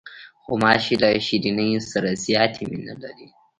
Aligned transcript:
غوماشې 0.45 0.95
له 1.03 1.09
شیرینیو 1.25 1.81
سره 1.91 2.09
زیاتې 2.25 2.63
مینې 2.69 2.95
لري. 3.03 3.27